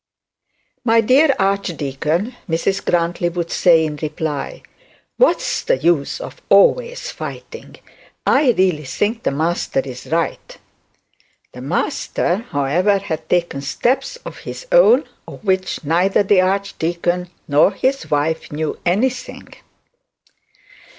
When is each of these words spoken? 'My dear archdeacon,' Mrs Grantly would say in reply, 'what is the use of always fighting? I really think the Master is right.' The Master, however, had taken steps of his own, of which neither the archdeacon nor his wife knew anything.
'My 0.83 0.99
dear 1.01 1.35
archdeacon,' 1.37 2.35
Mrs 2.49 2.83
Grantly 2.83 3.29
would 3.29 3.51
say 3.51 3.85
in 3.85 3.97
reply, 3.97 4.63
'what 5.17 5.37
is 5.39 5.63
the 5.63 5.77
use 5.77 6.19
of 6.19 6.41
always 6.49 7.11
fighting? 7.11 7.75
I 8.25 8.49
really 8.57 8.85
think 8.85 9.21
the 9.21 9.29
Master 9.29 9.79
is 9.81 10.07
right.' 10.07 10.57
The 11.51 11.61
Master, 11.61 12.37
however, 12.49 12.97
had 12.97 13.29
taken 13.29 13.61
steps 13.61 14.15
of 14.25 14.39
his 14.39 14.65
own, 14.71 15.03
of 15.27 15.43
which 15.43 15.83
neither 15.83 16.23
the 16.23 16.41
archdeacon 16.41 17.29
nor 17.47 17.69
his 17.69 18.09
wife 18.09 18.51
knew 18.51 18.79
anything. 18.83 19.49